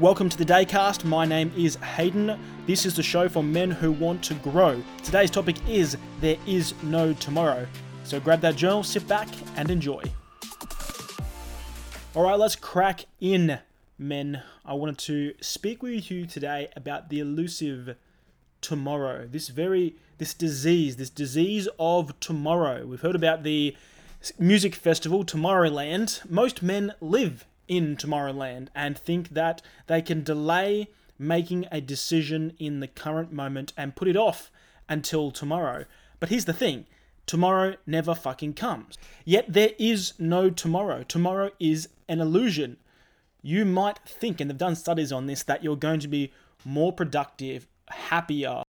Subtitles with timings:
[0.00, 1.04] Welcome to the Daycast.
[1.04, 2.40] My name is Hayden.
[2.66, 4.82] This is the show for men who want to grow.
[5.02, 7.66] Today's topic is There is no tomorrow.
[8.04, 10.02] So grab that journal, sit back, and enjoy.
[12.14, 13.58] All right, let's crack in,
[13.98, 14.42] men.
[14.64, 17.94] I wanted to speak with you today about the elusive
[18.62, 19.28] tomorrow.
[19.30, 22.86] This very this disease, this disease of tomorrow.
[22.86, 23.76] We've heard about the
[24.38, 26.30] music festival Tomorrowland.
[26.30, 30.88] Most men live in Tomorrowland and think that they can delay
[31.18, 34.50] making a decision in the current moment and put it off
[34.88, 35.84] until tomorrow.
[36.18, 36.86] But here's the thing
[37.26, 38.98] tomorrow never fucking comes.
[39.24, 41.04] Yet there is no tomorrow.
[41.04, 42.76] Tomorrow is an illusion.
[43.40, 46.32] You might think, and they've done studies on this, that you're going to be
[46.64, 48.62] more productive, happier,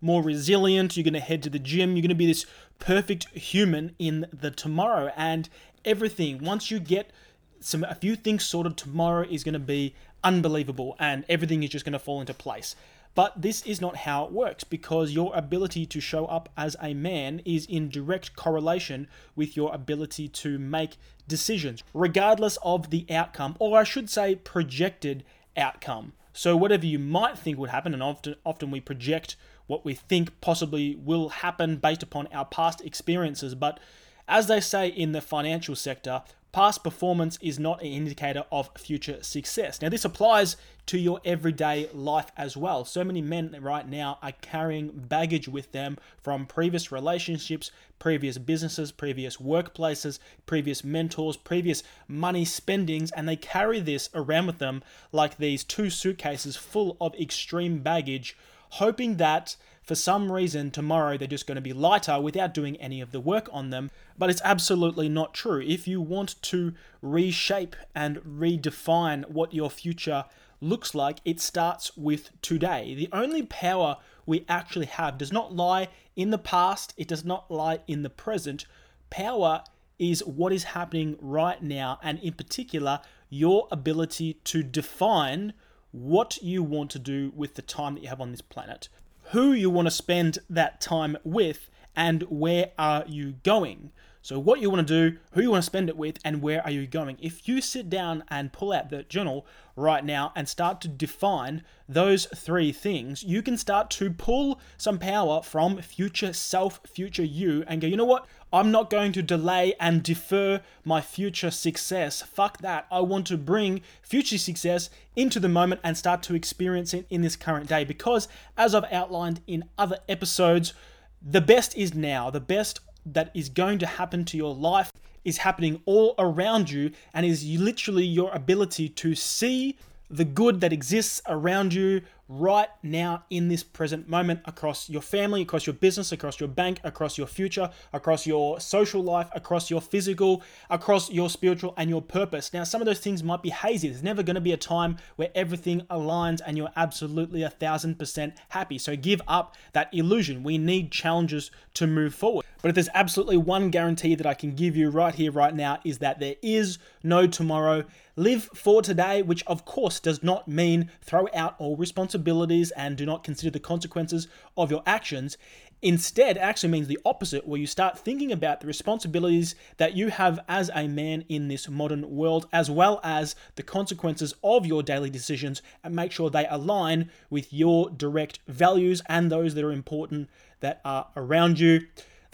[0.00, 2.46] more resilient, you're going to head to the gym, you're going to be this
[2.78, 5.12] perfect human in the tomorrow.
[5.14, 5.48] And
[5.84, 7.12] everything, once you get
[7.60, 11.84] some a few things sorted, tomorrow is going to be unbelievable and everything is just
[11.84, 12.74] going to fall into place.
[13.14, 16.92] But this is not how it works because your ability to show up as a
[16.92, 23.56] man is in direct correlation with your ability to make decisions, regardless of the outcome,
[23.58, 25.24] or I should say, projected
[25.56, 26.12] outcome.
[26.34, 30.38] So, whatever you might think would happen, and often, often we project what we think
[30.42, 33.54] possibly will happen based upon our past experiences.
[33.54, 33.80] But
[34.28, 36.22] as they say in the financial sector,
[36.56, 39.82] past performance is not an indicator of future success.
[39.82, 42.86] Now, this applies to your everyday life as well.
[42.86, 48.90] So many men right now are carrying baggage with them from previous relationships, previous businesses,
[48.90, 55.36] previous workplaces, previous mentors, previous money spendings, and they carry this around with them like
[55.36, 58.34] these two suitcases full of extreme baggage
[58.70, 63.00] hoping that for some reason tomorrow they're just going to be lighter without doing any
[63.00, 63.90] of the work on them.
[64.18, 65.60] But it's absolutely not true.
[65.60, 70.24] If you want to reshape and redefine what your future
[70.60, 72.94] looks like, it starts with today.
[72.94, 77.50] The only power we actually have does not lie in the past, it does not
[77.50, 78.66] lie in the present.
[79.08, 79.62] Power
[79.98, 83.00] is what is happening right now, and in particular,
[83.30, 85.52] your ability to define
[85.92, 88.88] what you want to do with the time that you have on this planet,
[89.30, 93.92] who you want to spend that time with, and where are you going.
[94.26, 96.60] So, what you want to do, who you want to spend it with, and where
[96.64, 97.16] are you going.
[97.20, 101.62] If you sit down and pull out the journal right now and start to define
[101.88, 107.62] those three things, you can start to pull some power from future self, future you,
[107.68, 108.26] and go, you know what?
[108.52, 112.22] I'm not going to delay and defer my future success.
[112.22, 112.88] Fuck that.
[112.90, 117.22] I want to bring future success into the moment and start to experience it in
[117.22, 118.26] this current day because,
[118.56, 120.74] as I've outlined in other episodes,
[121.22, 122.30] the best is now.
[122.30, 124.92] The best that is going to happen to your life
[125.24, 129.76] is happening all around you and is literally your ability to see
[130.08, 135.42] the good that exists around you right now in this present moment across your family,
[135.42, 139.80] across your business, across your bank, across your future, across your social life, across your
[139.80, 142.52] physical, across your spiritual and your purpose.
[142.52, 143.88] Now, some of those things might be hazy.
[143.88, 147.98] There's never going to be a time where everything aligns and you're absolutely a thousand
[147.98, 148.78] percent happy.
[148.78, 150.42] So give up that illusion.
[150.42, 152.44] We need challenges to move forward.
[152.62, 155.78] But if there's absolutely one guarantee that I can give you right here, right now,
[155.84, 157.84] is that there is no tomorrow.
[158.16, 161.76] Live for today, which of course does not mean throw out all
[162.16, 165.36] responsibilities and do not consider the consequences of your actions.
[165.82, 170.40] Instead, actually means the opposite, where you start thinking about the responsibilities that you have
[170.48, 175.10] as a man in this modern world, as well as the consequences of your daily
[175.10, 180.30] decisions, and make sure they align with your direct values and those that are important
[180.60, 181.86] that are around you.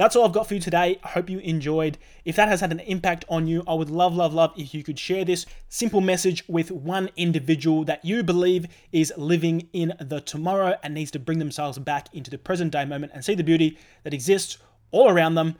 [0.02, 0.98] That's all I've got for you today.
[1.04, 1.96] I hope you enjoyed.
[2.24, 4.82] If that has had an impact on you, I would love, love, love if you
[4.82, 10.20] could share this simple message with one individual that you believe is living in the
[10.20, 13.44] tomorrow and needs to bring themselves back into the present day moment and see the
[13.44, 14.58] beauty that exists
[14.90, 15.54] all around them.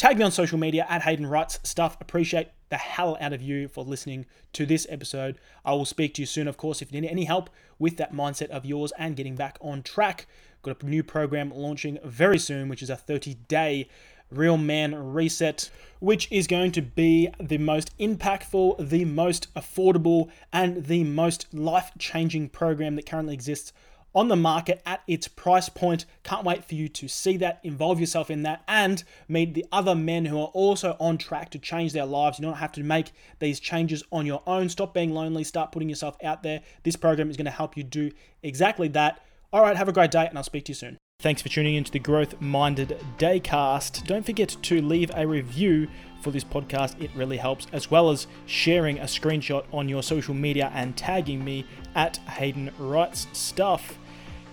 [0.00, 1.98] Tag me on social media at Hayden Writes Stuff.
[2.00, 4.24] Appreciate the hell out of you for listening
[4.54, 5.36] to this episode.
[5.62, 8.14] I will speak to you soon, of course, if you need any help with that
[8.14, 10.26] mindset of yours and getting back on track.
[10.62, 13.90] Got a new program launching very soon, which is a 30 day
[14.30, 20.86] Real Man Reset, which is going to be the most impactful, the most affordable, and
[20.86, 23.74] the most life changing program that currently exists
[24.14, 26.04] on the market at its price point.
[26.22, 29.94] Can't wait for you to see that, involve yourself in that, and meet the other
[29.94, 32.38] men who are also on track to change their lives.
[32.38, 34.68] You don't have to make these changes on your own.
[34.68, 36.60] Stop being lonely, start putting yourself out there.
[36.82, 38.10] This program is going to help you do
[38.42, 39.20] exactly that.
[39.52, 40.98] All right, have a great day, and I'll speak to you soon.
[41.20, 44.06] Thanks for tuning into the Growth Minded Daycast.
[44.06, 45.86] Don't forget to leave a review
[46.22, 50.32] for this podcast, it really helps, as well as sharing a screenshot on your social
[50.32, 53.98] media and tagging me at Hayden Writes Stuff.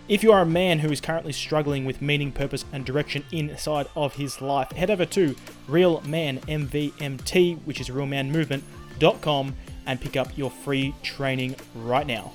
[0.10, 3.88] If you are a man who is currently struggling with meaning, purpose, and direction inside
[3.96, 5.38] of his life, head over to
[5.70, 9.56] Real Man MVMT, which is realmanmovement.com,
[9.86, 12.34] and pick up your free training right now.